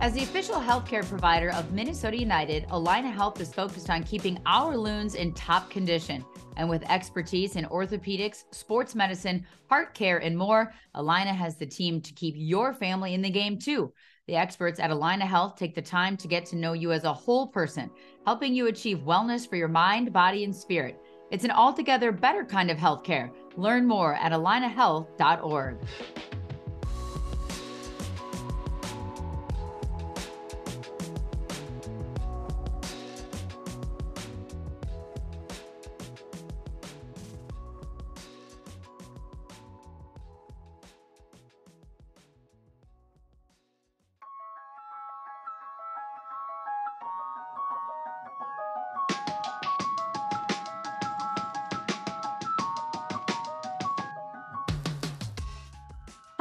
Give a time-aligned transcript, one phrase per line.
[0.00, 4.74] As the official healthcare provider of Minnesota United, Allina Health is focused on keeping our
[4.74, 6.24] loons in top condition.
[6.56, 12.00] And with expertise in orthopedics, sports medicine, heart care, and more, Allina has the team
[12.00, 13.92] to keep your family in the game too.
[14.26, 17.12] The experts at Allina Health take the time to get to know you as a
[17.12, 17.90] whole person,
[18.24, 20.98] helping you achieve wellness for your mind, body, and spirit.
[21.30, 23.30] It's an altogether better kind of healthcare.
[23.56, 25.76] Learn more at allinahealth.org.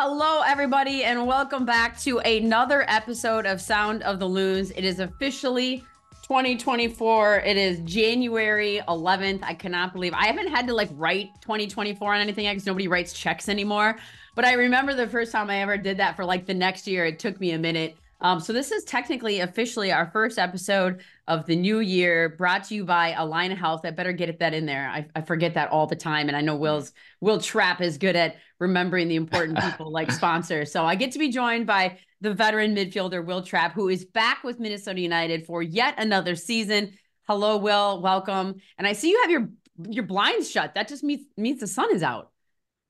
[0.02, 4.72] Hello, everybody, and welcome back to another episode of Sound of the Loons.
[4.72, 5.83] It is officially
[6.23, 7.39] 2024.
[7.39, 9.44] It is January 11th.
[9.44, 13.11] I cannot believe I haven't had to like write 2024 on anything because nobody writes
[13.11, 14.00] checks anymore.
[14.36, 17.05] But I remember the first time I ever did that for like the next year.
[17.05, 17.97] It took me a minute.
[18.22, 22.76] Um, so this is technically officially our first episode of the new year, brought to
[22.76, 23.81] you by Allina Health.
[23.86, 24.89] I better get that in there.
[24.89, 28.16] I, I forget that all the time, and I know Wil's Wil Trapp is good
[28.16, 30.72] at remembering the important people like sponsors.
[30.72, 34.44] So I get to be joined by the veteran midfielder Wil Trapp, who is back
[34.44, 36.94] with Minnesota United for yet another season.
[37.28, 38.02] Hello, Wil.
[38.02, 38.56] Welcome.
[38.78, 39.50] And I see you have your
[39.88, 40.76] your blinds shut.
[40.76, 42.31] That just means means the sun is out.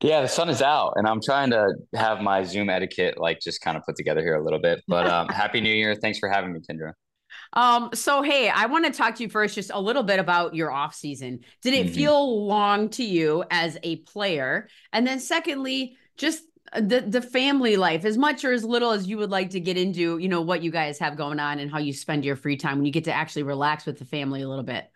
[0.01, 3.59] Yeah, the sun is out, and I'm trying to have my Zoom etiquette like just
[3.59, 4.81] kind of put together here a little bit.
[4.87, 5.95] But um, happy New Year!
[5.95, 6.93] Thanks for having me, Kyndra.
[7.53, 10.55] Um, so hey, I want to talk to you first just a little bit about
[10.55, 11.41] your off season.
[11.61, 11.95] Did it mm-hmm.
[11.95, 14.69] feel long to you as a player?
[14.93, 19.05] And then secondly, just uh, the the family life, as much or as little as
[19.05, 21.69] you would like to get into, you know, what you guys have going on and
[21.69, 24.43] how you spend your free time when you get to actually relax with the family
[24.43, 24.89] a little bit.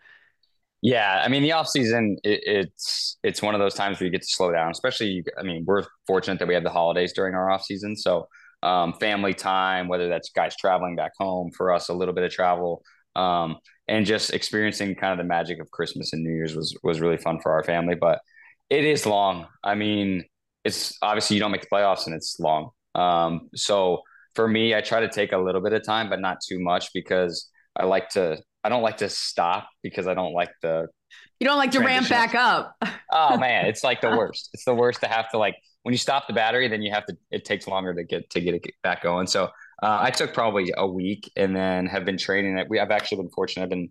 [0.84, 4.12] Yeah, I mean the off season it, it's it's one of those times where you
[4.12, 4.70] get to slow down.
[4.70, 8.28] Especially, I mean, we're fortunate that we have the holidays during our off season, so
[8.62, 12.32] um, family time, whether that's guys traveling back home for us, a little bit of
[12.32, 12.82] travel,
[13.16, 13.56] um,
[13.88, 17.18] and just experiencing kind of the magic of Christmas and New Year's was was really
[17.18, 17.96] fun for our family.
[17.96, 18.20] But
[18.70, 19.48] it is long.
[19.64, 20.24] I mean,
[20.64, 22.70] it's obviously you don't make the playoffs and it's long.
[22.94, 24.02] Um, so
[24.34, 26.90] for me, I try to take a little bit of time, but not too much
[26.94, 28.38] because I like to.
[28.62, 30.86] I don't like to stop because I don't like the.
[31.38, 32.74] You don't like to ramp back up.
[33.12, 34.50] oh man, it's like the worst.
[34.54, 37.06] It's the worst to have to like when you stop the battery, then you have
[37.06, 37.16] to.
[37.30, 39.26] It takes longer to get to get it back going.
[39.26, 39.44] So
[39.82, 42.66] uh, I took probably a week, and then have been training it.
[42.68, 43.64] We I've actually been fortunate.
[43.64, 43.90] I've been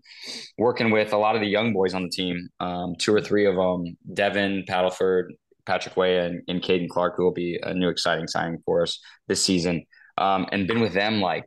[0.58, 2.50] working with a lot of the young boys on the team.
[2.60, 5.26] Um, two or three of them: Devin Padelford,
[5.68, 9.00] Patrick Weah, and, and Caden Clark, who will be a new exciting signing for us
[9.28, 9.86] this season.
[10.18, 11.46] Um, and been with them like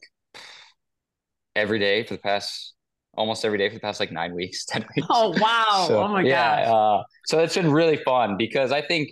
[1.57, 2.75] every day for the past
[3.17, 5.09] almost every day for the past like nine weeks, ten weeks.
[5.11, 5.85] Oh wow!
[5.89, 9.11] So, oh my yeah, uh, so it's been really fun because I think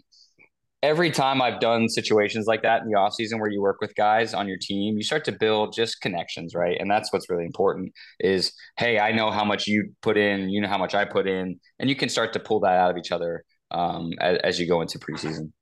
[0.85, 3.95] every time I've done situations like that in the off season where you work with
[3.95, 6.77] guys on your team, you start to build just connections, right?
[6.79, 10.61] And that's what's really important is, hey, I know how much you put in, you
[10.61, 12.99] know how much I put in, and you can start to pull that out of
[12.99, 15.53] each other um, as, as you go into preseason.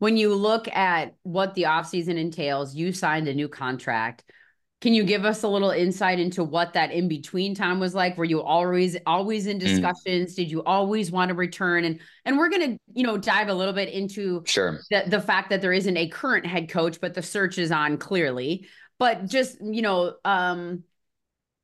[0.00, 4.24] When you look at what the offseason entails, you signed a new contract.
[4.82, 8.18] Can you give us a little insight into what that in between time was like?
[8.18, 9.60] Were you always always in mm.
[9.60, 10.32] discussions?
[10.32, 10.34] Mm.
[10.34, 11.84] Did you always want to return?
[11.84, 15.50] And and we're gonna you know dive a little bit into sure the the fact
[15.50, 18.66] that there isn't a current head coach, but the search is on clearly.
[18.98, 20.82] But just you know, um,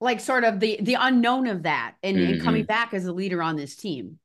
[0.01, 2.35] like sort of the the unknown of that and, mm-hmm.
[2.35, 4.21] and coming back as a leader on this team.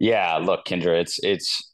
[0.00, 1.72] Yeah, look, Kyndra, it's it's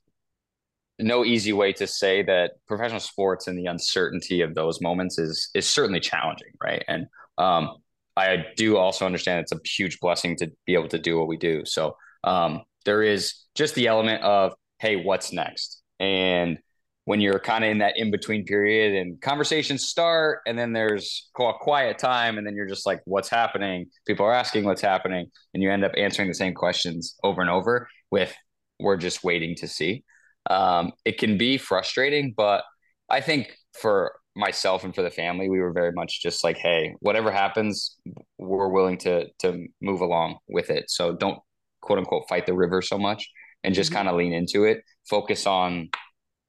[0.99, 5.51] no easy way to say that professional sports and the uncertainty of those moments is
[5.55, 6.85] is certainly challenging, right?
[6.89, 7.07] And
[7.39, 7.77] um,
[8.17, 11.37] I do also understand it's a huge blessing to be able to do what we
[11.37, 11.65] do.
[11.65, 15.83] So um, there is just the element of hey, what's next?
[15.99, 16.59] And
[17.07, 21.29] when you're kind of in that in between period and conversations start, and then there's
[21.39, 23.87] a quiet time, and then you're just like, what's happening?
[24.07, 27.51] People are asking what's happening, and you end up answering the same questions over and
[27.51, 28.35] over with
[28.81, 30.05] we're just waiting to see
[30.51, 32.65] um, it can be frustrating, but
[33.09, 36.95] I think for myself and for the family, we were very much just like, hey,
[37.01, 37.97] whatever happens,
[38.39, 40.91] we're willing to to move along with it.
[40.91, 41.39] So don't
[41.81, 43.31] quote unquote fight the river so much
[43.63, 43.99] and just mm-hmm.
[43.99, 44.83] kind of lean into it.
[45.09, 45.91] Focus on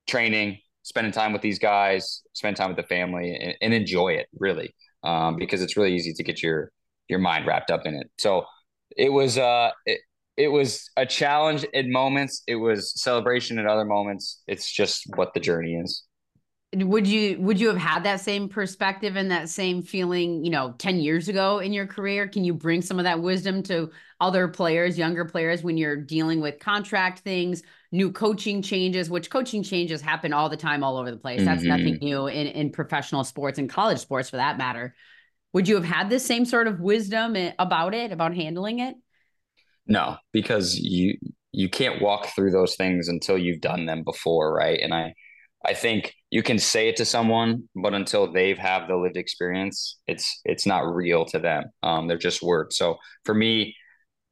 [0.08, 4.28] training, spending time with these guys, spend time with the family, and, and enjoy it
[4.40, 6.72] really, um, because it's really easy to get your
[7.08, 8.10] your mind wrapped up in it.
[8.18, 8.46] So
[8.98, 10.02] it was uh, it,
[10.38, 12.44] it was a challenge in moments.
[12.48, 14.42] It was celebration at other moments.
[14.48, 16.04] It's just what the journey is.
[16.74, 20.76] Would you would you have had that same perspective and that same feeling, you know,
[20.78, 22.28] 10 years ago in your career?
[22.28, 26.42] Can you bring some of that wisdom to other players, younger players when you're dealing
[26.42, 31.12] with contract things, new coaching changes, which coaching changes happen all the time all over
[31.12, 31.46] the place.
[31.46, 31.70] That's mm-hmm.
[31.70, 34.96] nothing new in in professional sports and college sports for that matter.
[35.54, 38.96] Would you have had the same sort of wisdom eh, about it, about handling it?
[39.88, 41.18] No, because you
[41.52, 44.80] you can't walk through those things until you've done them before, right?
[44.82, 45.14] And I
[45.66, 50.00] I think you can say it to someone, but until they've have the lived experience,
[50.08, 51.66] it's it's not real to them.
[51.84, 52.78] Um, they're just words.
[52.78, 53.76] So for me,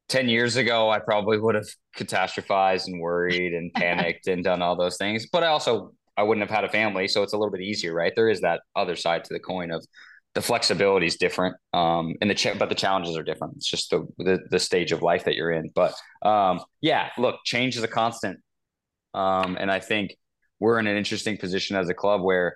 [0.10, 1.68] ten years ago, I probably would have
[1.98, 5.28] catastrophized and worried and panicked and done all those things.
[5.32, 7.94] But I also I wouldn't have had a family, so it's a little bit easier,
[7.94, 8.14] right?
[8.16, 9.86] There is that other side to the coin of
[10.34, 13.56] the flexibility is different um and the ch- but the challenges are different.
[13.58, 15.70] It's just the, the, the stage of life that you're in.
[15.74, 15.94] But
[16.24, 18.40] um yeah look change is a constant.
[19.14, 20.16] Um and i think
[20.60, 22.56] we're in an interesting position as a club where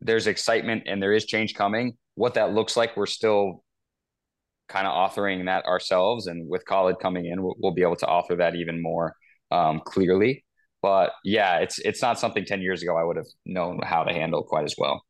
[0.00, 1.96] there's excitement and there is change coming.
[2.14, 3.64] What that looks like we're still
[4.68, 6.26] kind of authoring that ourselves.
[6.26, 9.14] And with Khaled coming in we'll, we'll be able to author that even more
[9.50, 10.44] um clearly.
[10.82, 14.12] But yeah it's it's not something 10 years ago i would have known how to
[14.12, 15.02] handle quite as well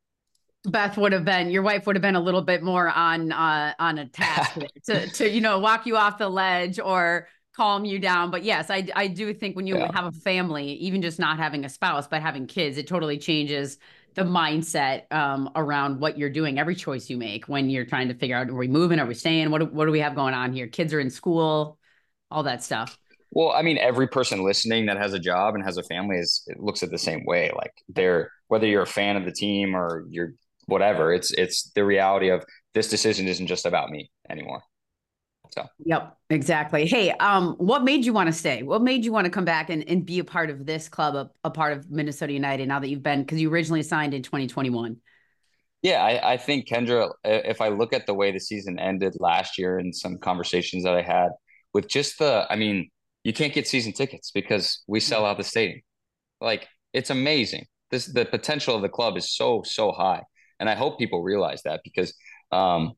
[0.69, 3.75] Beth would have been your wife would have been a little bit more on uh,
[3.79, 7.99] on a task to to you know walk you off the ledge or calm you
[7.99, 8.31] down.
[8.31, 9.91] But yes, I I do think when you yeah.
[9.93, 13.79] have a family, even just not having a spouse but having kids, it totally changes
[14.15, 16.59] the mindset um, around what you're doing.
[16.59, 19.15] Every choice you make when you're trying to figure out are we moving, are we
[19.15, 20.67] staying, what what do we have going on here?
[20.67, 21.79] Kids are in school,
[22.31, 22.99] all that stuff.
[23.31, 26.49] Well, I mean, every person listening that has a job and has a family is
[26.57, 27.51] looks at the same way.
[27.55, 30.33] Like they're whether you're a fan of the team or you're
[30.69, 31.13] whatever.
[31.13, 32.45] It's it's the reality of
[32.75, 34.63] this decision isn't just about me anymore.
[35.51, 36.87] So Yep, exactly.
[36.87, 38.63] Hey, um, what made you want to stay?
[38.63, 41.15] What made you want to come back and, and be a part of this club,
[41.15, 44.23] a, a part of Minnesota United now that you've been because you originally signed in
[44.23, 44.99] 2021?
[45.81, 49.59] Yeah, I, I think Kyndra, if I look at the way the season ended last
[49.59, 51.31] year and some conversations that I had
[51.73, 52.91] with just the I mean,
[53.25, 55.81] you can't get season tickets because we sell out the stadium.
[56.41, 57.67] Like it's amazing.
[57.91, 60.23] This the potential of the club is so, so high.
[60.61, 62.15] And I hope people realize that because
[62.53, 62.93] um,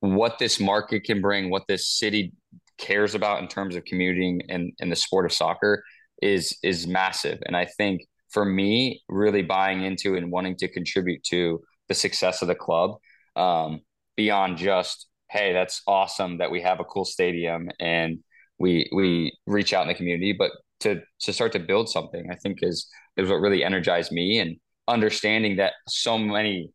[0.00, 2.32] what this market can bring, what this city
[2.78, 5.82] cares about in terms of commuting and, and the sport of soccer
[6.22, 7.38] is is massive.
[7.46, 12.42] And I think for me, really buying into and wanting to contribute to the success
[12.42, 12.96] of the club
[13.36, 13.80] um,
[14.16, 18.18] beyond just hey, that's awesome that we have a cool stadium and
[18.58, 22.36] we we reach out in the community, but to to start to build something, I
[22.36, 22.86] think is
[23.16, 24.56] is what really energized me and
[24.88, 26.70] understanding that so many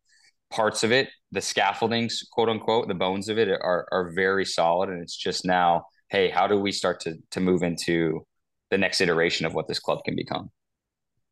[0.50, 4.88] parts of it, the scaffoldings, quote unquote, the bones of it are are very solid.
[4.88, 8.26] And it's just now, hey, how do we start to to move into
[8.70, 10.50] the next iteration of what this club can become?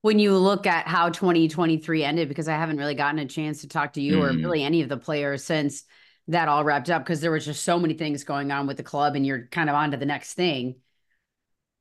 [0.02, 3.68] When you look at how 2023 ended, because I haven't really gotten a chance to
[3.68, 4.22] talk to you mm.
[4.22, 5.82] or really any of the players since
[6.28, 8.82] that all wrapped up, because there was just so many things going on with the
[8.82, 10.76] club and you're kind of on to the next thing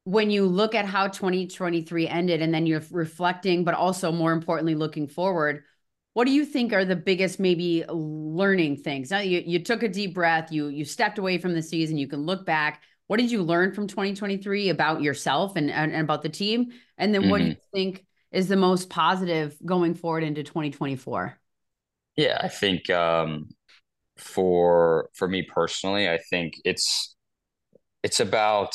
[0.07, 4.73] when you look at how 2023 ended and then you're reflecting, but also more importantly,
[4.73, 5.65] looking forward,
[6.13, 9.11] what do you think are the biggest maybe learning things?
[9.11, 12.07] Now you, you took a deep breath, you you stepped away from the season, you
[12.07, 12.83] can look back.
[13.07, 16.71] What did you learn from 2023 about yourself and, and, and about the team?
[16.97, 17.31] And then mm-hmm.
[17.31, 17.77] what do you mm-hmm.
[17.77, 21.37] think is the most positive going forward into 2024?
[22.15, 23.49] Yeah, I think um,
[24.15, 27.13] for for me personally, I think it's
[28.03, 28.73] it's about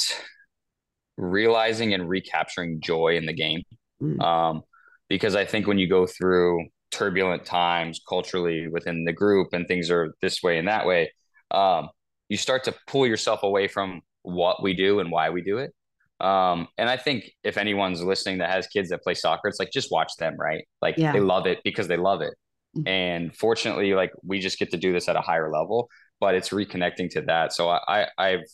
[1.17, 3.63] realizing and recapturing joy in the game.
[4.03, 4.21] Mm.
[4.23, 4.63] Um,
[5.09, 9.91] because I think when you go through turbulent times culturally within the group and things
[9.91, 11.13] are this way and that way,
[11.51, 11.91] um,
[12.29, 15.73] you start to pull yourself away from what we do and why we do it.
[16.21, 19.73] Um, and I think if anyone's listening that has kids that play soccer, it's like
[19.73, 20.65] just watch them, right?
[20.81, 21.13] Like yeah.
[21.13, 22.35] they love it because they love it.
[22.77, 22.89] Mm.
[22.89, 25.89] And fortunately, like we just get to do this at a higher level,
[26.21, 27.53] but it's reconnecting to that.
[27.53, 28.45] So I, I've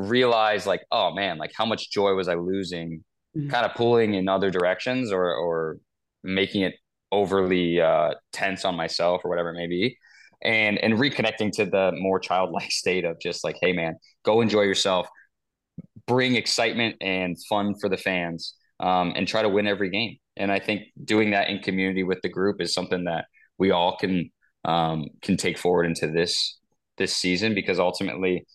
[0.00, 3.04] realize like, oh man, like how much joy was I losing,
[3.36, 3.48] mm-hmm.
[3.48, 5.78] kind of pulling in other directions or or
[6.22, 6.74] making it
[7.12, 9.96] overly uh, tense on myself or whatever it may be.
[10.42, 14.62] And and reconnecting to the more childlike state of just like, hey man, go enjoy
[14.62, 15.08] yourself,
[16.06, 20.16] bring excitement and fun for the fans, um, and try to win every game.
[20.36, 23.26] And I think doing that in community with the group is something that
[23.58, 24.30] we all can
[24.64, 26.58] um, can take forward into this
[26.96, 28.46] this season because ultimately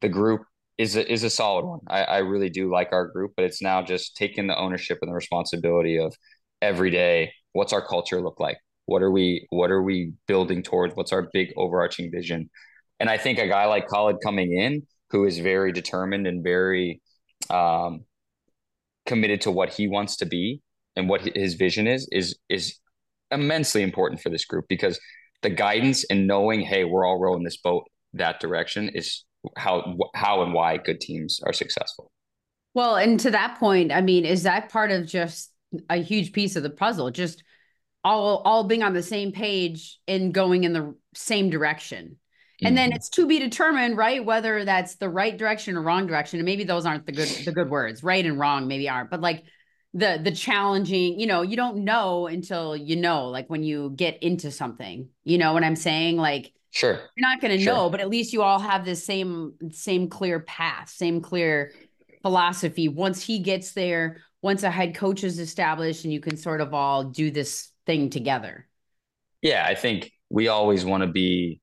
[0.00, 0.42] the group
[0.78, 1.80] is a, is a solid one.
[1.88, 5.10] I, I really do like our group, but it's now just taking the ownership and
[5.10, 6.14] the responsibility of
[6.62, 7.32] every day.
[7.52, 8.58] What's our culture look like?
[8.86, 10.94] What are we What are we building towards?
[10.94, 12.48] What's our big overarching vision?
[13.00, 17.00] And I think a guy like Khaled coming in who is very determined and very
[17.50, 18.04] um,
[19.06, 20.60] committed to what he wants to be
[20.96, 22.78] and what his vision is is is
[23.30, 24.98] immensely important for this group because
[25.42, 29.24] the guidance and knowing hey we're all rowing this boat that direction is
[29.56, 32.10] how how and why good teams are successful.
[32.74, 35.52] Well and to that point i mean is that part of just
[35.88, 37.10] a huge piece of the puzzle?
[37.10, 37.42] Just
[38.04, 42.16] all all being on the same page and going in the same direction.
[42.60, 42.96] And then mm-hmm.
[42.96, 46.40] it's to be determined right whether that's the right direction or wrong direction.
[46.40, 48.02] And maybe those aren't the good the good words.
[48.02, 49.10] Right and wrong maybe aren't.
[49.10, 49.44] But like
[49.94, 54.22] the the challenging you know you don't know until you know like when you get
[54.22, 55.08] into something.
[55.24, 56.16] You know what i'm saying?
[56.16, 57.72] Like sure you're not going to sure.
[57.72, 61.72] know but at least you all have the same same clear path same clear
[62.22, 66.60] philosophy once he gets there once a head coach is established and you can sort
[66.60, 68.66] of all do this thing together
[69.40, 71.60] yeah i think we always want to be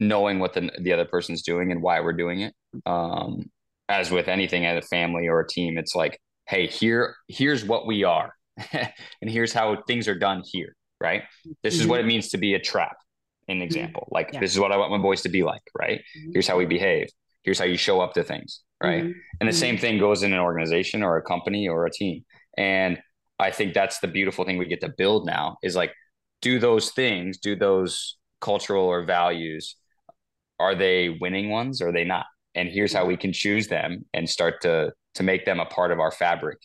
[0.00, 2.54] knowing what the the other person's doing and why we're doing it.
[2.86, 3.50] Um,
[3.88, 7.86] as with anything at a family or a team, it's like, hey, here here's what
[7.86, 8.32] we are,
[8.72, 10.74] and here's how things are done here.
[11.00, 11.24] Right.
[11.62, 11.82] This mm-hmm.
[11.82, 12.96] is what it means to be a Trapp.
[13.48, 13.62] An mm-hmm.
[13.62, 14.40] example, like yeah.
[14.40, 15.62] this is what I want my boys to be like.
[15.78, 16.00] Right.
[16.18, 16.32] Mm-hmm.
[16.32, 17.08] Here's how we behave.
[17.42, 18.62] Here's how you show up to things.
[18.82, 19.02] Right.
[19.02, 19.18] Mm-hmm.
[19.40, 19.60] And the mm-hmm.
[19.60, 22.24] same thing goes in an organization or a company or a team.
[22.56, 23.00] And
[23.38, 25.92] I think that's the beautiful thing we get to build now is like
[26.40, 29.76] do those things, do those cultural or values
[30.60, 32.26] are they winning ones or are they not?
[32.54, 35.90] And here's how we can choose them and start to to make them a part
[35.92, 36.58] of our fabric.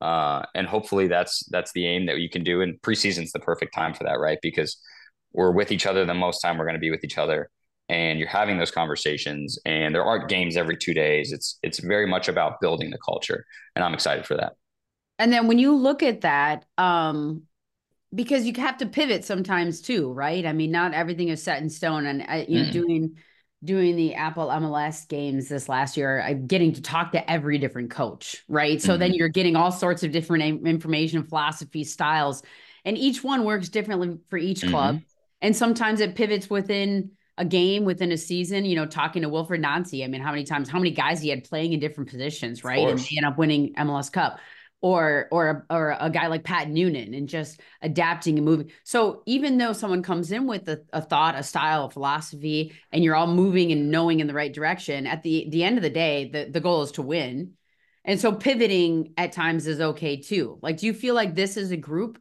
[0.00, 2.60] Uh, and hopefully that's that's the aim that you can do.
[2.60, 4.38] And preseason's the perfect time for that, right?
[4.42, 4.76] Because
[5.32, 7.50] we're with each other the most time we're going to be with each other,
[7.88, 9.58] and you're having those conversations.
[9.64, 11.32] And there aren't games every two days.
[11.32, 14.54] It's it's very much about building the culture, and I'm excited for that.
[15.18, 17.42] And then when you look at that, um,
[18.14, 20.44] because you have to pivot sometimes too, right?
[20.44, 22.72] I mean, not everything is set in stone, and uh, you know, mm.
[22.72, 23.16] doing
[23.64, 27.90] doing the Apple MLS games this last year, I'm getting to talk to every different
[27.90, 28.82] coach, right?
[28.82, 29.00] So mm-hmm.
[29.00, 32.42] then you're getting all sorts of different information, philosophy, styles,
[32.84, 35.00] and each one works differently for each club.
[35.42, 38.64] And sometimes it pivots within a game, within a season.
[38.64, 41.28] You know, talking to Wilfried Nancy, I mean, how many times, how many guys he
[41.28, 42.88] had playing in different positions, right?
[42.88, 44.38] And he ended up winning MLS Cup
[44.82, 48.70] or or or a guy like Pat Noonan and just adapting and moving.
[48.84, 53.02] So even though someone comes in with a, a, thought, a style, a philosophy, and
[53.02, 55.90] you're all moving and knowing in the right direction, at the the end of the
[55.90, 57.52] day, the the goal is to win.
[58.04, 60.58] And so pivoting at times is okay too.
[60.60, 62.18] Like, do you feel like this is a group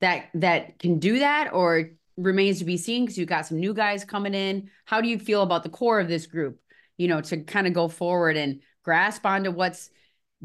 [0.00, 3.72] that that can do that, or remains to be seen because you've got some new
[3.72, 4.70] guys coming in?
[4.84, 6.60] How do you feel about the core of this group?
[6.96, 9.90] You know, to kind of go forward and grasp onto what's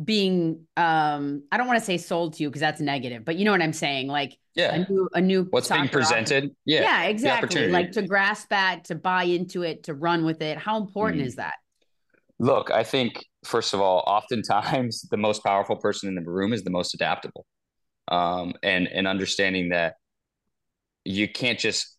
[0.02, 3.46] being um I don't want to say sold to you because that's negative, but you
[3.46, 4.08] know what I'm saying?
[4.08, 6.52] Like yeah, a new a new what's being presented.
[6.66, 6.82] Yeah.
[6.82, 7.70] Yeah, exactly.
[7.70, 10.58] Like to grasp that, to buy into it, to run with it.
[10.58, 11.26] How important mm.
[11.26, 11.56] is that?
[12.40, 16.64] Look, I think first of all, oftentimes the most powerful person in the room is
[16.64, 17.46] the most adaptable.
[18.10, 19.96] Um and and understanding that
[21.06, 21.98] you can't just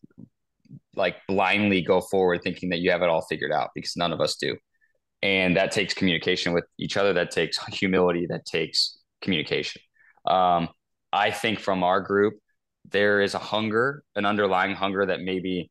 [0.97, 4.21] like blindly go forward thinking that you have it all figured out because none of
[4.21, 4.57] us do.
[5.23, 7.13] And that takes communication with each other.
[7.13, 8.27] That takes humility.
[8.29, 9.83] That takes communication.
[10.27, 10.69] Um,
[11.15, 12.35] i think from our group
[12.91, 15.71] there is a hunger an underlying hunger that maybe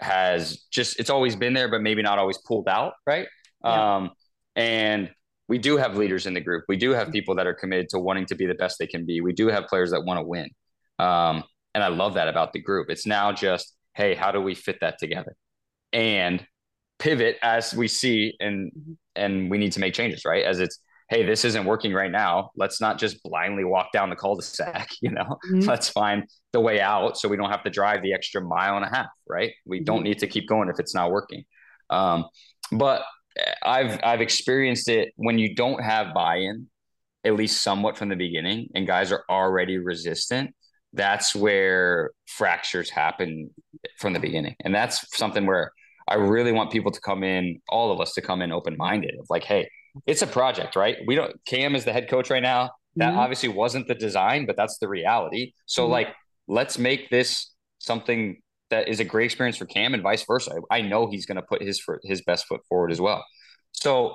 [0.00, 3.26] has just it's always been there but maybe not always pulled out right?
[3.64, 3.96] Yeah.
[3.96, 4.10] um,
[4.56, 5.10] and
[5.48, 6.64] we do have leaders in the group.
[6.68, 9.04] We do have people that are committed to wanting to be the best they can
[9.04, 9.20] be.
[9.20, 10.48] We do have players that want to win.
[10.98, 12.90] Um, and i love that about the group.
[12.90, 15.36] It's now just hey how do we fit that together?
[15.92, 16.44] And
[16.98, 18.72] pivot as we see and
[19.16, 20.44] and we need to make changes right?
[20.44, 22.50] As it's hey this isn't working right now.
[22.56, 25.38] Let's not just blindly walk down the cul-de-sac you know?
[25.50, 25.60] Mm-hmm.
[25.60, 28.84] let's find the way out so we don't have to drive the extra mile and
[28.84, 29.52] a half right?
[29.64, 29.84] We mm-hmm.
[29.84, 31.44] don't need to keep going if it's not working.
[31.90, 32.26] Um,
[32.72, 33.02] but
[33.62, 36.66] i've i've experienced it when you don't have buy-in
[37.24, 40.54] at least somewhat from the beginning and guys are already resistant
[40.94, 43.50] that's where fractures happen
[43.98, 45.72] from the beginning and that's something where
[46.06, 49.14] I really want people to come in, all of us to come in open minded
[49.18, 49.68] of like, hey,
[50.06, 50.96] it's a project, right?
[51.06, 52.70] We don't, Cam is the head coach right now.
[52.96, 53.18] That mm-hmm.
[53.18, 55.52] obviously wasn't the design, but that's the reality.
[55.66, 55.92] So, mm-hmm.
[55.92, 56.08] like,
[56.46, 60.60] let's make this something that is a great experience for Cam and vice versa.
[60.70, 63.24] I, I know he's going to put his his best foot forward as well.
[63.72, 64.14] So,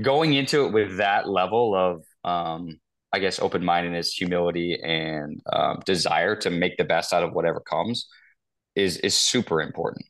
[0.00, 2.78] going into it with that level of, um,
[3.12, 7.60] I guess, open mindedness, humility, and um, desire to make the best out of whatever
[7.60, 8.06] comes
[8.74, 10.06] is is super important.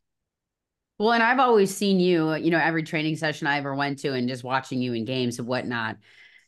[0.98, 4.14] Well, and I've always seen you, you know, every training session I ever went to
[4.14, 5.96] and just watching you in games and whatnot.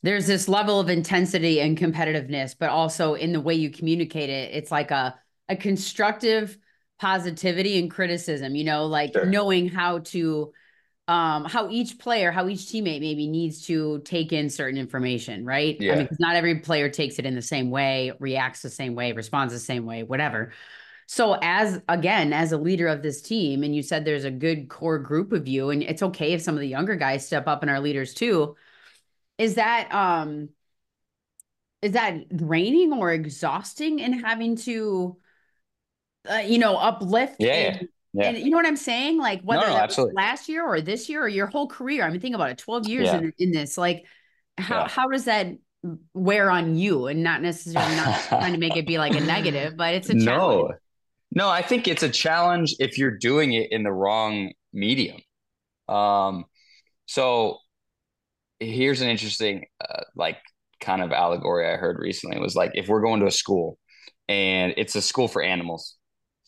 [0.03, 4.53] There's this level of intensity and competitiveness, but also in the way you communicate it,
[4.53, 5.15] it's like a,
[5.49, 6.59] a constructive
[6.99, 9.25] positivity and criticism, you know, like sure.
[9.25, 10.53] knowing how to
[11.11, 15.77] um, how each player, how each teammate maybe needs to take in certain information, right?
[15.81, 15.93] Yeah.
[15.93, 18.95] I mean, because not every player takes it in the same way, reacts the same
[18.95, 20.53] way, responds the same way, whatever.
[21.07, 24.69] So, as again, as a leader of this team, and you said there's a good
[24.69, 27.63] core group of you, and it's okay if some of the younger guys step up
[27.63, 28.55] and are leaders too.
[29.37, 30.51] Is that um
[31.83, 35.17] is that draining or exhausting in having to
[36.31, 38.29] uh, you know uplift Yeah, and, yeah.
[38.29, 41.23] and you know what i'm saying like whether no, was last year or this year
[41.23, 43.19] or your whole career i mean think about it 12 years Yeah.
[43.19, 44.05] in, in this like
[44.59, 44.89] how, Yeah.
[44.89, 45.49] how does that
[46.13, 49.77] wear on you and not necessarily not trying to make it be like a negative
[49.77, 50.75] but it's a no, challenge
[51.33, 55.21] no, I think it's a challenge if you're doing it in the wrong medium.
[55.89, 56.45] Um,
[57.07, 57.59] so
[58.59, 60.39] here's an interesting, uh, like,
[60.81, 62.41] kind of allegory I heard recently.
[62.41, 63.79] Was like if we're going to a school
[64.29, 65.97] and it's a school for animals.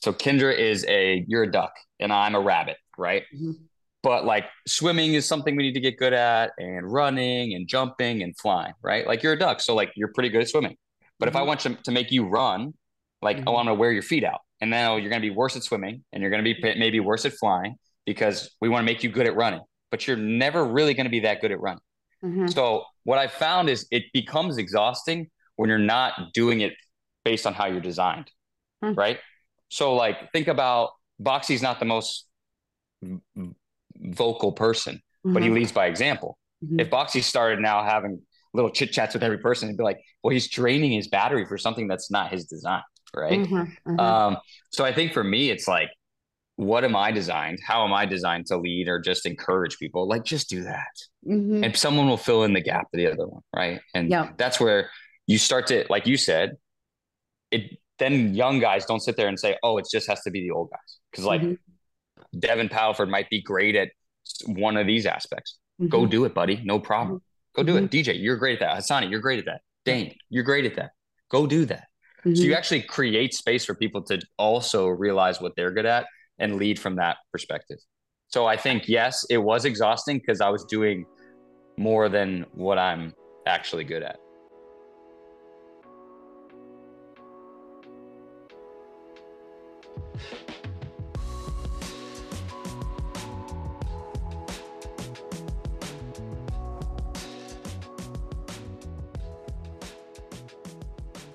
[0.03, 3.23] So Kyndra is a you're a duck and I'm a rabbit, right?
[3.35, 3.55] Mhm.
[4.03, 8.21] But like swimming is something we need to get good at, and running and jumping
[8.25, 9.07] and flying, right?
[9.07, 10.77] Like you're a duck, so like you're pretty good at swimming.
[11.21, 11.47] But if I Mhm.
[11.47, 12.75] want to, to make you run,
[13.23, 13.53] like I Mhm.
[13.53, 16.03] want to wear your feet out, and now you're going to be worse at swimming,
[16.13, 19.09] and you're going to be maybe worse at flying because we want to make you
[19.09, 19.61] good at running.
[19.93, 21.85] But you're never really going to be that good at running.
[22.25, 22.53] Mhm.
[22.53, 26.75] So what I found is it becomes exhausting when you're not doing it
[27.25, 28.33] based on how you're designed,
[28.83, 28.95] Hmm.
[28.95, 29.21] right?
[29.73, 32.27] So like think about Boxy's not the most
[33.97, 35.55] vocal person, but he Mhm.
[35.55, 36.39] leads by example.
[36.63, 36.79] Mhm.
[36.83, 38.21] If Boxy started now having
[38.53, 41.57] little chit chats with every person, he'd be like, well, he's draining his battery for
[41.57, 42.83] something that's not his design,
[43.17, 43.41] right?
[43.41, 43.77] Mhm.
[43.87, 43.99] Mhm.
[43.99, 44.37] Um,
[44.69, 45.89] so I think for me, it's like,
[46.57, 47.59] what am I designed?
[47.67, 50.07] How am I designed to lead or just encourage people?
[50.07, 50.95] Like, just do that
[51.27, 51.65] Mhm.
[51.65, 53.81] and someone will fill in the gap to the other one, right?
[53.95, 54.33] And Yeah.
[54.37, 54.91] that's where
[55.27, 56.59] you start to, like you said,
[57.51, 57.79] it.
[57.99, 60.51] Then young guys don't sit there and say, "Oh, it just has to be the
[60.51, 61.59] old guys," because like Mhm.
[62.39, 63.91] Devin Padelford might be great at
[64.47, 65.59] one of these aspects.
[65.89, 66.11] Go Mhm.
[66.11, 66.61] do it, buddy.
[66.65, 67.23] No problem.
[67.55, 67.91] Go do it.
[67.91, 68.79] DJ, you're great at that.
[68.79, 69.61] Hassani, you're great at that.
[69.85, 70.93] Dane, you're great at that.
[71.29, 71.89] Go do that.
[72.25, 72.45] So Mhm.
[72.45, 76.07] you actually create space for people to also realize what they're good at
[76.39, 77.79] and lead from that perspective.
[78.29, 81.05] So I think yes, it was exhausting because I was doing
[81.77, 83.13] more than what I'm
[83.47, 84.19] actually good at.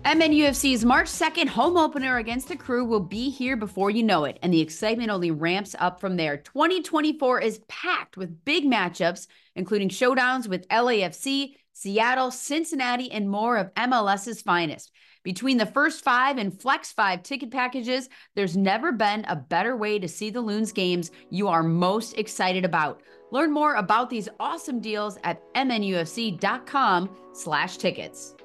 [0.08, 4.40] MNUFC's March 2nd home opener against the crew will be here before you know it,
[4.42, 6.38] and the excitement only ramps up from there.
[6.38, 13.74] 2024 is packed with big matchups, including showdowns with LAFC, Seattle, Cincinnati, and more of
[13.74, 14.94] MLS's finest.
[15.28, 20.00] Between the first five and flex five ticket packages, there's never been a better way
[20.00, 23.02] to see the Loons games you are most excited about.
[23.32, 28.36] Learn more about these awesome deals at mnufc.com slash tickets.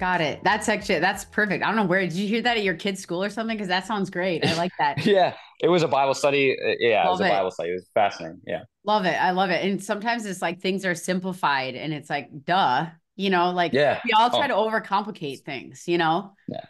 [0.00, 0.40] Got it.
[0.42, 1.62] That's actually that's perfect.
[1.62, 3.54] I don't know where did you hear that at your kid's school or something?
[3.54, 4.44] Because that sounds great.
[4.46, 5.04] I like that.
[5.06, 6.56] Yeah, it was a Bible study.
[6.58, 7.32] Uh, Yeah, it was Love a.
[7.34, 7.68] Bible study.
[7.68, 8.40] It was fascinating.
[8.46, 8.62] Yeah.
[8.84, 9.14] love it.
[9.20, 9.62] I love it.
[9.62, 12.86] And sometimes it's like things are simplified and it's like, duh,
[13.16, 14.00] you know, like Yeah.
[14.06, 14.70] we all try Oh.
[14.70, 16.32] to overcomplicate things, you know?
[16.48, 16.64] Yeah.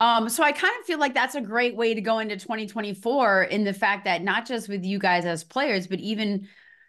[0.00, 3.44] Um, so I kind of feel like that's a great way to go into 2024
[3.44, 6.48] in the fact that not just with you guys as players, but even,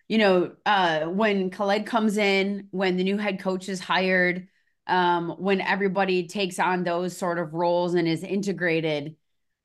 [0.09, 4.49] you know, uh, when Khaled comes in, when the new head coach is hired,
[4.87, 9.15] um, when everybody takes on those sort of roles and is integrated,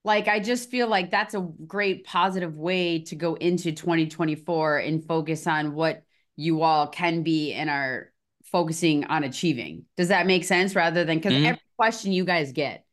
[0.04, 5.04] like I just feel like that's a great positive way to go into 2024 and
[5.04, 6.02] focus on what
[6.37, 8.12] you all can be and are
[8.44, 9.85] focusing on achieving.
[9.96, 10.74] Does that make sense?
[10.74, 11.46] Rather than because Mhm.
[11.46, 12.85] every question you guys get,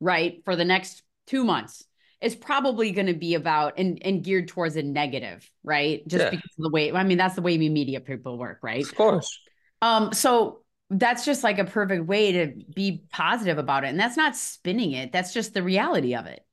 [0.00, 1.84] right, for the next two months
[2.20, 6.06] is probably going to be about and and geared towards a negative, right?
[6.06, 6.30] Just Yeah.
[6.30, 8.86] because of the way I mean that's the way we media people work, right?
[8.86, 9.38] Of course.
[9.82, 13.88] Um, so that's just like a perfect way to be positive about it.
[13.88, 15.12] And that's not spinning it.
[15.12, 16.44] That's just the reality of it.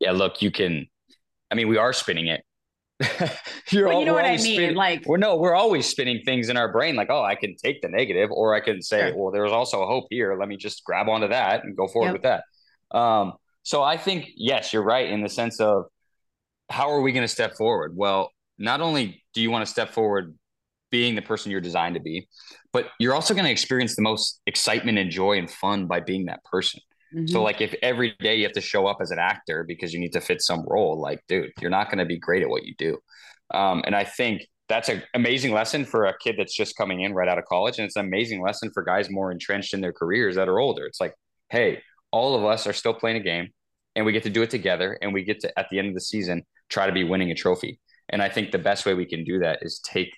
[0.00, 0.12] Yeah.
[0.12, 0.86] Look, you can.
[1.50, 2.42] I mean, we are spinning it.
[3.70, 4.56] You're Well, all, you know what I always mean?
[4.56, 7.54] spin- Like Well, no, we're always spinning things in our brain like, oh, I can
[7.56, 9.16] take the negative, or I can say, Sure.
[9.16, 10.36] well, there's also a hope here.
[10.38, 12.12] Let me just grab onto that and go forward Yep.
[12.14, 12.96] with that.
[12.98, 15.84] Um, so I think, yes, you're right in the sense of
[16.70, 17.92] how are we going to step forward?
[17.94, 20.34] Well, not only do you want to step forward
[20.96, 22.26] being the person you're designed to be,
[22.72, 26.24] but you're also going to experience the most excitement and joy and fun by being
[26.24, 26.80] that person.
[27.26, 27.42] So mhm.
[27.42, 30.14] like if every day you have to show up as an actor because you need
[30.14, 32.74] to fit some role, like dude, you're not going to be great at what you
[32.78, 32.96] do.
[33.52, 37.12] Um, and I think that's an amazing lesson for a kid that's just coming in
[37.12, 37.78] right out of college.
[37.78, 40.86] And it's an amazing lesson for guys more entrenched in their careers that are older.
[40.86, 41.12] It's like,
[41.50, 43.50] hey, all of us are still playing a game
[43.94, 44.98] and we get to do it together.
[45.02, 47.34] And we get to, at the end of the season, try to be winning a
[47.34, 47.80] trophy.
[48.08, 50.10] And I think the best way we can do that is take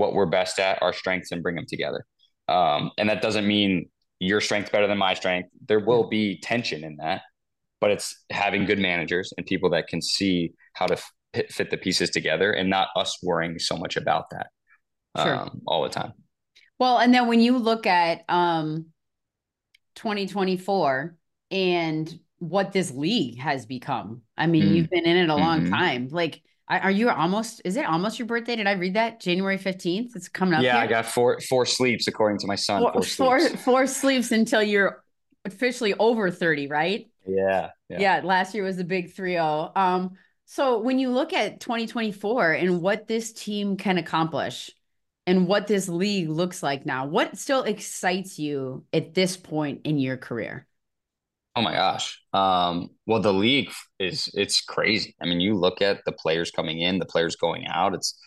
[0.00, 2.04] what we're best at, our strengths, and bring them together.
[2.48, 5.50] Um, and that doesn't mean your strength better than my strength.
[5.68, 7.22] There will be tension in that,
[7.80, 10.96] but it's having good managers and people that can see how to
[11.32, 14.48] fit, fit the pieces together and not us worrying so much about that
[15.16, 15.36] sure.
[15.36, 16.12] um, all the time.
[16.78, 18.86] Well, and then when you look at um,
[19.96, 21.16] 2024
[21.50, 25.62] and what this league has become, I mean, mm you've been in it a long
[25.62, 25.74] mm-hmm.
[25.74, 26.08] time.
[26.10, 26.42] Like,
[26.78, 27.62] are you almost?
[27.64, 28.56] Is it almost your birthday?
[28.56, 29.20] Did I read that?
[29.20, 30.14] January fifteenth.
[30.14, 30.62] It's coming up.
[30.62, 30.82] Yeah, here.
[30.82, 32.82] I got four four sleeps according to my son.
[32.82, 33.48] Four, four sleeps.
[33.48, 35.02] Four, four sleeps until you're
[35.44, 37.06] officially over thirty, right?
[37.26, 37.98] Yeah, yeah.
[37.98, 38.20] Yeah.
[38.24, 39.76] Last year was the big 3-0.
[39.76, 40.12] Um,
[40.46, 44.70] so when you look at 2024 and what this team can accomplish
[45.26, 49.98] and what this league looks like now, what still excites you at this point in
[49.98, 50.66] your career?
[51.56, 52.20] Oh my gosh.
[52.32, 55.16] Um, well, the league is it's crazy.
[55.20, 57.94] I mean, you look at the players coming in, the players going out.
[57.94, 58.18] It's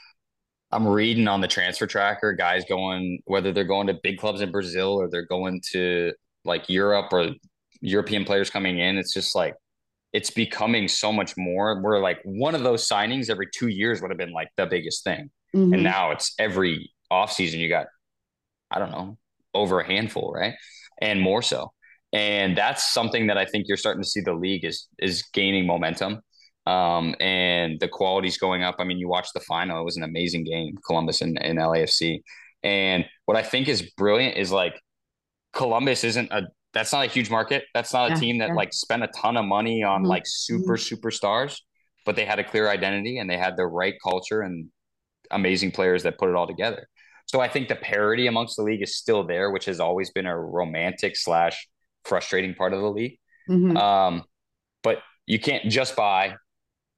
[0.71, 4.51] I'm reading on the transfer tracker, guys going whether they're going to big clubs in
[4.51, 6.11] Brazil or they're going to
[6.43, 7.29] like Europe or
[7.79, 8.97] European players coming in.
[8.97, 9.55] It's just like
[10.11, 11.81] it's becoming so much more.
[11.81, 15.03] We're like one of those signings every two years would have been like the biggest
[15.03, 15.31] thing.
[15.55, 15.73] Mm-hmm.
[15.73, 17.87] And now it's every offseason you got,
[18.69, 19.17] I don't know,
[19.53, 20.55] over a handful, right?
[21.01, 21.71] And more so.
[22.13, 25.65] And that's something that I think you're starting to see the league is is gaining
[25.65, 26.21] momentum.
[26.65, 28.75] Um, and the quality's going up.
[28.79, 32.21] I mean, you watched the final, it was an amazing game, Columbus and, and LAFC.
[32.63, 34.79] And what I think is brilliant is like
[35.51, 37.65] Columbus isn't a that's not a huge market.
[37.73, 38.55] That's not a yeah, team that yeah.
[38.55, 40.09] like spent a ton of money on mm-hmm.
[40.09, 40.95] like super mm-hmm.
[40.95, 41.59] superstars,
[42.05, 44.69] but they had a clear identity and they had the right culture and
[45.31, 46.87] amazing players that put it all together.
[47.25, 50.25] So I think the parity amongst the league is still there, which has always been
[50.25, 51.67] a romantic slash
[52.05, 53.19] frustrating part of the league.
[53.49, 53.77] Mm-hmm.
[53.77, 54.23] Um,
[54.83, 56.35] but you can't just buy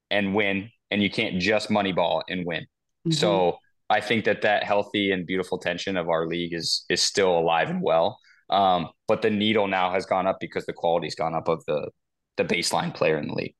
[0.09, 2.61] and win, and you can't just money ball and win.
[2.61, 3.11] Mm-hmm.
[3.11, 3.57] So
[3.89, 7.69] I think that that healthy and beautiful tension of our league is is still alive
[7.69, 8.19] and well.
[8.49, 11.89] Um, but the needle now has gone up because the quality's gone up of the
[12.37, 13.55] the baseline player in the league.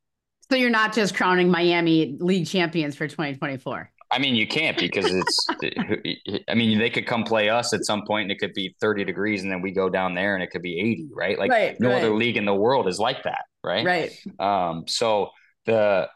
[0.49, 3.91] So you're not just crowning Miami league champions for 2024.
[4.11, 6.43] I mean, you can't because it's.
[6.47, 9.03] I mean, they could come play us at some point, and it could be 30
[9.03, 11.39] degrees, and then we go down there, and it could be 80, right?
[11.39, 12.03] Like right, no right.
[12.03, 13.85] other league in the world is like that, right?
[13.85, 14.11] Right.
[14.39, 14.85] Um.
[14.87, 15.29] So
[15.65, 16.09] the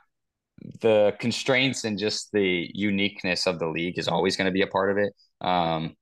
[0.81, 4.67] the constraints and just the uniqueness of the league is always going to be a
[4.67, 5.13] part of it.
[5.41, 5.95] Um.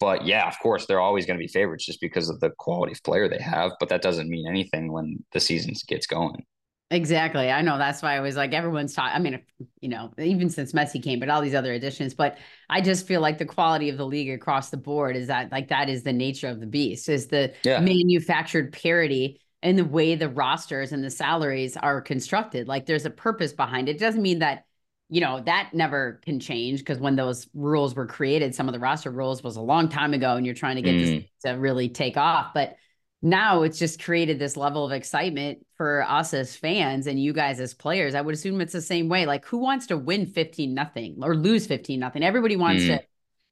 [0.00, 2.92] But yeah, of course, they're always going to be favorites just because of the quality
[2.92, 3.72] of player they have.
[3.78, 6.44] But that doesn't mean anything when the season gets going.
[6.90, 7.50] Exactly.
[7.50, 9.16] I know that's why I was like, everyone's talking.
[9.16, 9.40] I mean,
[9.80, 12.14] you know, even since Messi came, but all these other additions.
[12.14, 15.50] But I just feel like the quality of the league across the board is that
[15.50, 17.80] like that is the nature of the beast, is the yeah.
[17.80, 22.68] manufactured parity and the way the rosters and the salaries are constructed.
[22.68, 23.96] Like there's a purpose behind it.
[23.96, 24.64] it doesn't mean that
[25.08, 28.80] you know that never can change because when those rules were created some of the
[28.80, 31.20] roster rules was a long time ago and you're trying to get mm.
[31.20, 32.76] this to really take off but
[33.24, 37.58] now it's just created this level of excitement for us as fans and you guys
[37.58, 40.74] as players i would assume it's the same way like who wants to win 15
[40.74, 42.98] nothing or lose 15 nothing everybody wants mm.
[42.98, 43.04] to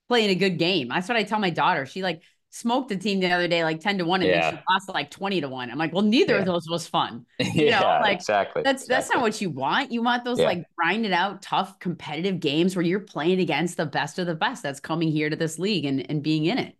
[0.09, 2.97] play in a good game that's what i tell my daughter she like smoked the
[2.99, 4.51] team the other day like 10 to 1 and yeah.
[4.51, 5.71] then she lost like 20 to 1.
[5.71, 6.41] I'm like, well, neither yeah.
[6.41, 7.25] of those was fun.
[7.39, 8.63] You yeah, know, like exactly.
[8.63, 8.95] That's exactly.
[8.95, 9.91] that's not what you want.
[9.91, 10.45] You want those yeah.
[10.45, 14.63] like grinded out, tough, competitive games where you're playing against the best of the best
[14.63, 16.77] that's coming here to this league and, and being in it.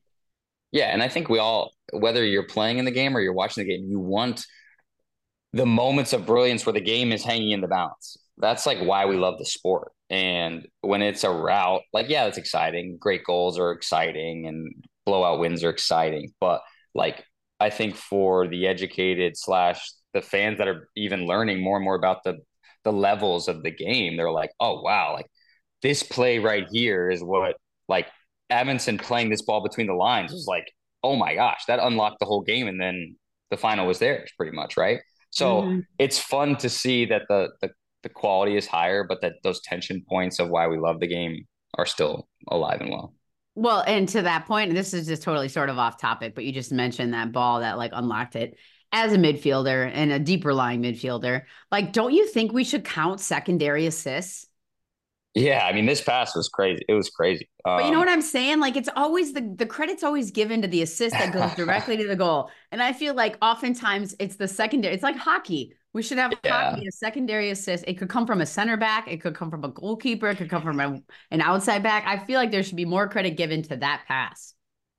[0.73, 0.87] Yeah.
[0.87, 3.71] And I think we all, whether you're playing in the game or you're watching the
[3.77, 4.45] game, you want
[5.53, 8.17] the moments of brilliance where the game is hanging in the balance.
[8.39, 9.93] That's like why we love the sport.
[10.09, 12.97] And when it's a route, like, yeah, it's exciting.
[12.99, 14.73] Great goals are exciting and
[15.05, 16.63] blowout wins are exciting, but
[16.95, 17.25] like
[17.61, 21.95] I think for the educated slash the fans that are even learning more and more
[21.95, 22.39] about the
[22.85, 25.27] the levels of the game, they're like, oh wow, like
[25.83, 27.57] this play right here is what
[27.89, 28.07] like
[28.53, 30.71] Evansson playing this ball between the lines was like,
[31.03, 33.17] oh my gosh, that unlocked the whole game, and then
[33.51, 35.01] the final was theirs pretty much, right?
[35.31, 35.81] So mm-hmm.
[35.99, 37.71] it's fun to see that the, the
[38.03, 41.47] the quality is higher, but that those tension points of why we love the game
[41.79, 43.15] are still alive and well.
[43.55, 46.53] Well, and to that point, this is just totally sort of off topic, but you
[46.53, 48.57] just mentioned that ball that like unlocked it
[48.93, 51.43] as a midfielder and a deeper lying midfielder.
[51.71, 54.47] Like, don't you think we should count secondary assists?
[55.35, 56.83] Yeah, I mean, this pass was crazy.
[56.89, 57.49] It was crazy.
[57.65, 58.61] Um, but you know um, what I'm saying?
[58.61, 62.07] Like, it's always the the credit's always given to the assist that goes directly to
[62.07, 64.95] the goal, and I feel like oftentimes it's the secondary.
[64.95, 65.75] It's like hockey.
[65.95, 66.75] We should have yeah.
[66.75, 67.85] a secondary assist.
[67.87, 69.09] It could come from a center back.
[69.09, 70.29] It could come from a goalkeeper.
[70.29, 70.99] It could come from a,
[71.31, 72.07] an outside back.
[72.07, 74.55] I feel like there should be more credit given to that pass.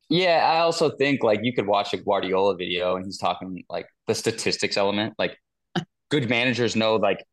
[0.09, 3.87] Yeah, I also think like you could watch a Guardiola video and he's talking like
[4.05, 5.15] the statistics element.
[5.17, 5.35] Like
[6.09, 7.25] good managers know like,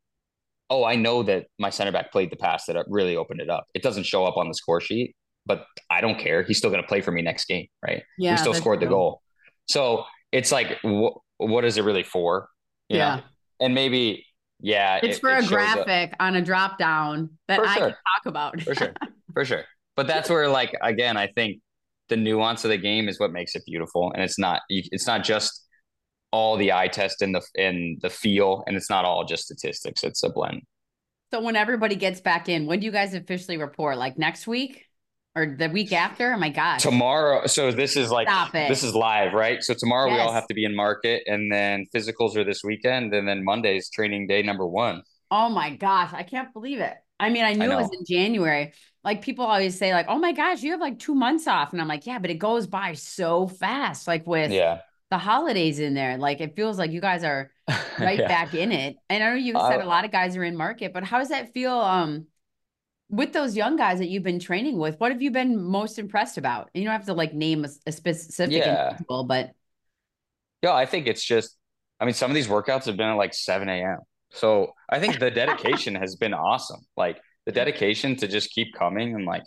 [0.70, 3.66] oh, I know that my center back played the pass that really opened it up.
[3.74, 6.44] It doesn't show up on the score sheet, but I don't care.
[6.44, 8.04] He's still going to play for me next game, right?
[8.18, 9.20] Yeah, we still scored the goal.
[9.68, 12.48] So it's like, wh- what is it really for?
[12.88, 13.16] You yeah.
[13.16, 13.22] Know?
[13.60, 14.24] And maybe,
[14.60, 18.26] yeah, it's it, for it a graphic on a drop down that I can talk
[18.26, 18.60] about.
[18.62, 18.94] for sure.
[19.32, 19.62] For sure.
[19.94, 21.60] But that's where, like, again, I think
[22.08, 24.10] the nuance of the game is what makes it beautiful.
[24.12, 25.68] And it's not, it's not just
[26.32, 30.04] all the eye test and the, and the feel, and it's not all just statistics.
[30.04, 30.62] It's a blend.
[31.32, 33.98] So when everybody gets back in, when do you guys officially report?
[33.98, 34.86] Like next week?
[35.36, 36.32] or the week after.
[36.32, 36.78] Oh my god!
[36.78, 37.46] Tomorrow.
[37.46, 39.62] So this is like this is live, right?
[39.62, 40.16] So tomorrow yes.
[40.16, 43.44] we all have to be in market, and then physicals are this weekend, and then
[43.44, 45.02] Monday's training day number one.
[45.30, 46.94] Oh my gosh, I can't believe it.
[47.18, 48.72] I mean, I knew I it was in January.
[49.04, 51.80] Like people always say, like, "Oh my gosh, you have like two months off," and
[51.80, 54.80] I'm like, "Yeah, but it goes by so fast." Like with yeah.
[55.10, 57.50] The holidays in there, like it feels like you guys are
[57.98, 58.28] right yeah.
[58.28, 58.96] back in it.
[59.08, 61.18] And I know you said uh, a lot of guys are in market, but how
[61.18, 61.72] does that feel?
[61.72, 62.26] Um,
[63.10, 66.38] with those young guys that you've been training with, what have you been most impressed
[66.38, 66.70] about?
[66.74, 68.90] You don't have to like name a, a specific yeah.
[68.90, 69.50] Example, but
[70.62, 71.56] yeah, I think it's just,
[71.98, 73.98] I mean, some of these workouts have been at like 7 a.m.
[74.30, 76.80] So I think the dedication has been awesome.
[76.96, 79.42] Like the dedication to just keep coming and like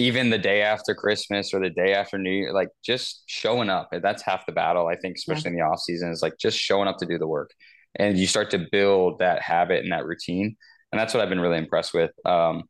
[0.00, 3.90] even the day after Christmas or the day after New Year, like just showing up.
[3.92, 5.50] That's half the battle, I think, especially yeah.
[5.50, 7.50] in the off season, is like just showing up to do the work.
[7.96, 10.56] And you start to build that habit and that routine
[10.92, 12.10] and that's what I've been really impressed with.
[12.24, 12.64] Um,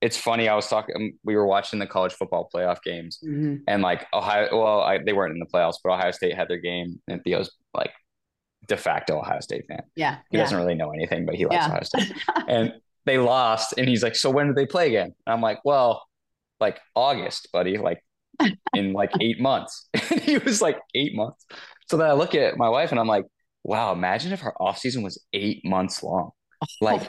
[0.00, 0.48] it's funny.
[0.48, 0.96] I was talking.
[0.96, 3.56] Um, we were watching the college football playoff games, mm-hmm.
[3.68, 4.48] and like Ohio.
[4.52, 7.50] Well, I, they weren't in the playoffs, but Ohio State had their game, and Theo's
[7.74, 7.92] like
[8.66, 9.82] de facto Ohio State fan.
[9.96, 10.44] Yeah, he yeah.
[10.44, 11.66] doesn't really know anything, but he likes yeah.
[11.66, 12.12] Ohio State.
[12.48, 12.72] and
[13.04, 16.02] they lost, and he's like, "So when did they play again?" And I'm like, "Well,
[16.60, 17.78] like August, buddy.
[17.78, 18.02] Like
[18.74, 21.46] in like eight months." and he was like, eight months."
[21.88, 23.24] So then I look at my wife, and I'm like,
[23.64, 26.30] "Wow, imagine if our off season was eight months long."
[26.82, 27.08] Like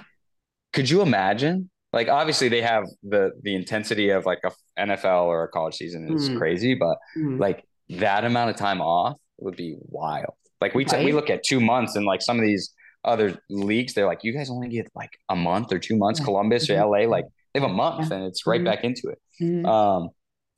[0.74, 1.70] could you imagine?
[1.94, 6.14] Like obviously they have the the intensity of like a NFL or a college season
[6.14, 6.38] is mm.
[6.38, 7.40] crazy, but mm.
[7.40, 10.34] like that amount of time off would be wild.
[10.62, 11.06] Like we t- right?
[11.06, 14.32] we look at two months and like some of these other leagues, they're like, you
[14.32, 16.20] guys only get like a month or two months.
[16.20, 16.82] Columbus mm-hmm.
[16.82, 18.18] or LA, like they have a month yeah.
[18.18, 18.66] and it's right mm-hmm.
[18.66, 19.20] back into it.
[19.42, 19.66] Mm-hmm.
[19.66, 20.10] Um,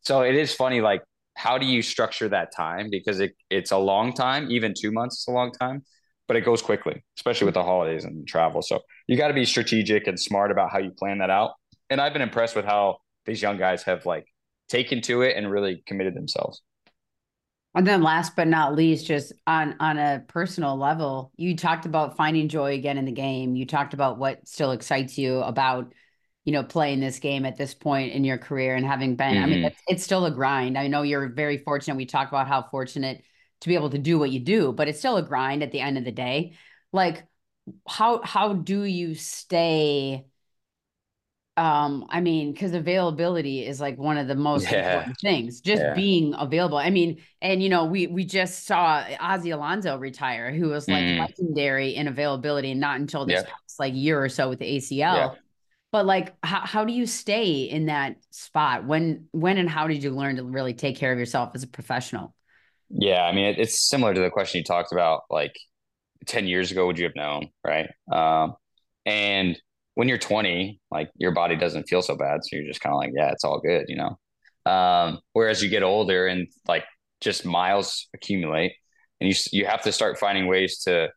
[0.01, 1.01] so it is funny, like
[1.35, 2.89] how do you structure that time?
[2.91, 5.83] Because it it's a long time, even two months is a long time
[6.27, 8.61] but it goes quickly, especially with the holidays and travel.
[8.61, 11.51] So you got to be strategic and smart about how you plan that out.
[11.89, 14.25] And I've been impressed with how these young guys have like
[14.69, 16.61] taken to it and really committed themselves.
[17.75, 22.15] And then last but not least, just on on a personal level, you talked about
[22.15, 23.55] finding joy again in the game.
[23.55, 25.91] You talked about what still excites you about,
[26.45, 29.35] you know, playing this game at this point in your career and having been.
[29.35, 29.43] Mm-hmm.
[29.43, 29.73] I mean, mm-hmm.
[29.87, 30.77] it's, still a grind.
[30.77, 31.95] I know you're very fortunate.
[31.95, 33.23] We talked about how fortunate
[33.61, 35.79] to be able to do what you do, but it's still a grind at the
[35.79, 36.53] end of the day.
[36.91, 37.23] Like
[37.87, 40.25] how how do you stay
[41.55, 44.95] um i mean because availability is like one of the most yeah.
[44.95, 45.93] important things just yeah.
[45.93, 50.69] being available i mean and you know we we just saw Ozzie Alonso retire who
[50.69, 51.19] was like mm.
[51.19, 54.91] legendary in availability and not until this past like year or so with the acl
[54.91, 55.31] yeah.
[55.93, 60.03] But like how, how do you stay in that spot when when and how did
[60.03, 62.35] you learn to really take care of yourself as a professional
[62.93, 65.23] yeah, I mean, it, it's similar to the question you talked about.
[65.29, 65.55] Like
[66.25, 67.89] ten years ago, would you have known, right?
[68.11, 68.55] Um,
[69.05, 69.59] and
[69.95, 72.97] when you're 20, like your body doesn't feel so bad, so you're just kind of
[72.97, 74.71] like, yeah, it's all good, you know.
[74.71, 76.85] Um, whereas you get older and like
[77.19, 78.73] just miles accumulate,
[79.19, 81.09] and you you have to start finding ways to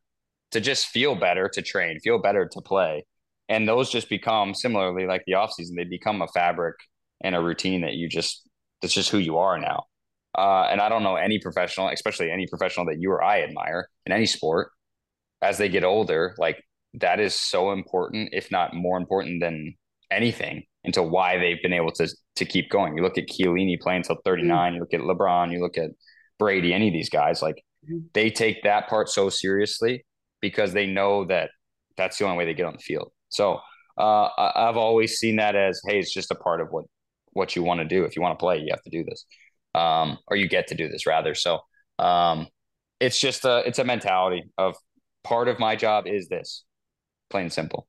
[0.53, 3.05] to just feel better to train, feel better to play,
[3.49, 6.77] and those just become similarly like the off season, they become a fabric
[7.23, 8.49] and a routine that you just
[8.83, 9.85] that's just who you are now.
[10.37, 13.89] Uh, and I don't know any professional, especially any professional that you or I admire
[14.05, 14.71] in any sport,
[15.41, 16.63] as they get older, like
[16.95, 19.75] that is so important, if not more important than
[20.11, 22.97] anything, into why they've been able to to keep going.
[22.97, 24.75] You look at Chiellini playing until 39, mm-hmm.
[24.75, 25.91] you look at LeBron, you look at
[26.39, 28.07] Brady, any of these guys, like mm-hmm.
[28.13, 30.05] they take that part so seriously
[30.41, 31.51] because they know that
[31.97, 33.11] that's the only way they get on the field.
[33.37, 33.61] So
[33.99, 36.85] uh, I've always seen that as, hey, it's just a part of what
[37.33, 38.05] what you want to do.
[38.05, 39.27] If you want to play, you have to do this
[39.77, 41.35] um, or you get to do this rather.
[41.35, 41.61] So
[41.99, 42.49] um,
[42.99, 44.75] it's just a it's a mentality of
[45.23, 46.65] part of my job is this,
[47.31, 47.87] plain simple.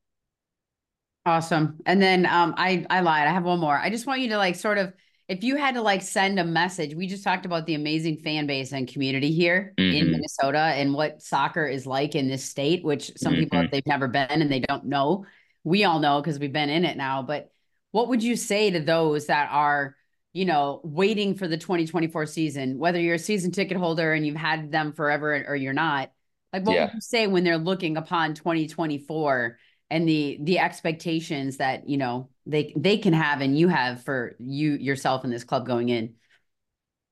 [1.26, 1.80] Awesome.
[1.86, 3.26] And then um, I I lied.
[3.26, 3.76] I have one more.
[3.76, 4.92] I just want you to like sort of
[5.28, 8.46] if you had to like send a message, we just talked about the amazing fan
[8.46, 9.94] base and community here mm-hmm.
[9.94, 13.42] in Minnesota and what soccer is like in this state, which some mm-hmm.
[13.42, 15.26] people, if they've never been and they don't know,
[15.68, 17.22] we all know because we've been in it now.
[17.22, 17.52] But
[17.90, 19.96] what would you say to those that are,
[20.32, 24.36] you know, waiting for the 2024 season, whether you're a season ticket holder and you've
[24.36, 26.10] had them forever or you're not?
[26.52, 26.84] Like, what yeah.
[26.86, 29.58] would you say when they're looking upon 2024
[29.90, 34.36] and the the expectations that you know they they can have and you have for
[34.38, 36.14] you yourself in this club going in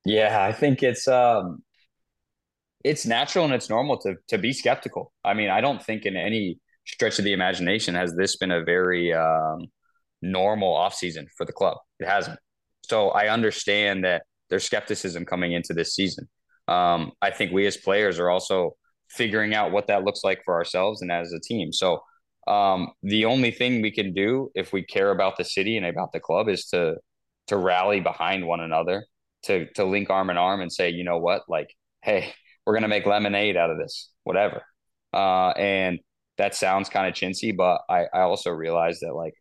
[0.04, 1.62] yeah i think it's um
[2.84, 6.16] it's natural and it's normal to to be skeptical i mean i don't think in
[6.16, 9.66] any stretch of the imagination has this been a very um
[10.22, 11.79] normal offseason for the club?
[12.01, 12.38] It hasn't.
[12.85, 16.29] So i understand that there's skepticism coming into this season.
[16.68, 18.77] Um i think we as players are also
[19.11, 21.72] figuring out what that looks like for ourselves and as a team.
[21.72, 22.01] So
[22.46, 26.12] um, the only thing we can do if we care about the city and about
[26.12, 26.96] the club is to
[27.49, 29.05] to rally behind one another,
[29.44, 31.68] to to link arm in arm and say, you know what, like,
[32.03, 32.33] hey,
[32.64, 34.62] we're gonna make lemonade out of this, whatever.
[35.12, 35.99] Uh, and
[36.38, 39.35] that sounds kind of chintzy, but I I also realize that like,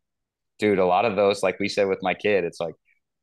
[0.59, 2.75] dude, a lot of those, like we said with my kid, it's like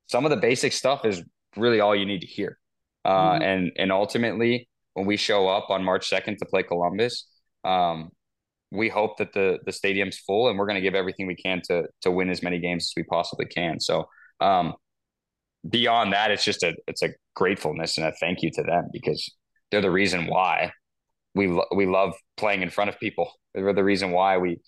[0.06, 1.22] some of the basic stuff is
[1.56, 2.58] really all you need to hear.
[3.04, 3.42] Uh, mm-hmm.
[3.42, 7.26] and and ultimately, when we show up on March second to play Columbus,
[7.64, 8.10] um,
[8.70, 11.60] we hope that the the stadium's full, and we're going to give everything we can
[11.68, 13.80] to to win as many games as we possibly can.
[13.80, 14.08] So,
[14.40, 14.74] um,
[15.68, 19.28] beyond that, it's just a it's a gratefulness and a thank you to them because
[19.70, 20.72] they're the reason why
[21.34, 23.30] we lo- we love playing in front of people.
[23.54, 24.60] They're the reason why we,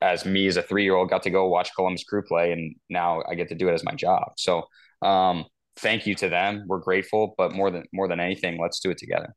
[0.00, 2.74] as me as a three year old, got to go watch Columbus Crew play, and
[2.88, 4.32] now I get to do it as my job.
[4.36, 4.64] So,
[5.02, 5.44] um,
[5.76, 6.64] thank you to them.
[6.66, 9.34] We're grateful, but more than more than anything, let's do it together.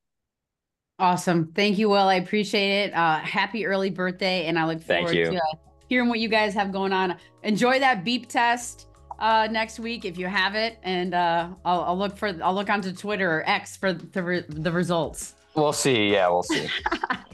[1.00, 1.54] Awesome.
[1.56, 2.10] Thank you, Wil.
[2.10, 2.94] I appreciate it.
[2.94, 4.48] Uh, happy early birthday.
[4.48, 5.40] And I look forward to uh,
[5.88, 7.16] hearing what you guys have going on.
[7.44, 8.88] Enjoy that beep test
[9.18, 10.78] uh, next week if you have it.
[10.84, 14.46] And uh, I'll, I'll, look for, I'll look onto Twitter or X for the, re-
[14.50, 15.36] the results.
[15.56, 16.12] We'll see.
[16.12, 16.68] Yeah, we'll see.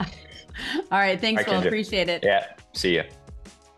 [0.91, 1.19] All right.
[1.19, 1.61] Thanks, Wil.
[1.61, 2.23] Appreciate it.
[2.23, 2.47] Yeah.
[2.73, 3.03] See you.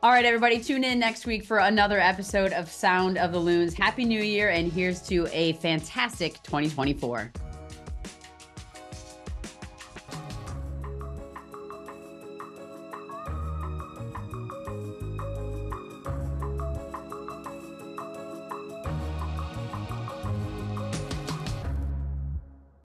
[0.04, 3.74] All right, everybody, tune in next week for another episode of Sound of the Loons.
[3.74, 7.32] Happy New Year, and here's to a fantastic 2024.